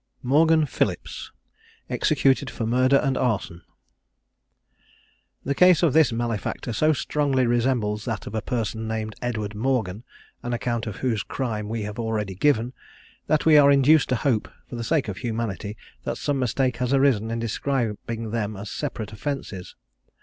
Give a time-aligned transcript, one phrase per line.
[0.23, 1.31] MORGAN PHILLIPS.
[1.87, 3.61] EXECUTED FOR MURDER AND ARSON.
[5.43, 10.03] The case of this malefactor so strongly resembles that of a person named Edward Morgan,
[10.41, 12.73] an account of whose crime we have already given,
[13.27, 16.93] that we are induced to hope, for the sake of humanity, that some mistake has
[16.95, 19.75] arisen in describing them as separate offences.